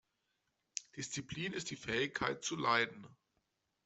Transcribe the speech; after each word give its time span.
Disziplin 0.97 1.53
ist 1.53 1.69
die 1.69 1.75
Fähigkeit 1.75 2.43
zu 2.43 2.55
leiden. 2.55 3.05